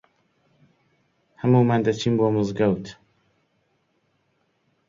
هەموومان 1.41 1.81
دەچین 1.85 2.13
بۆ 2.19 2.27
مزگەوت. 2.35 2.85